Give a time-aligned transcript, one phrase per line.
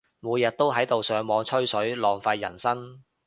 [0.19, 3.03] 每日都喺度上網吹水，浪費人生